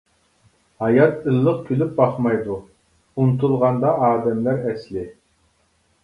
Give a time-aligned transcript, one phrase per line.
[0.83, 2.55] ھايات ئىللىق كۈلۈپ باقمايدۇ،
[3.23, 5.05] ئۇنتۇلغاندا ئادەملەر ئەسلى.